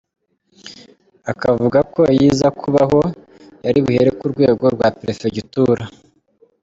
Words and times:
Akavuga 1.31 1.79
ko 1.93 2.01
iyo 2.13 2.25
iza 2.29 2.47
kubaho 2.59 3.01
yaribuhere 3.65 4.09
ku 4.17 4.25
rwego 4.33 4.63
rwa 4.73 4.87
Prefegitura. 4.99 5.83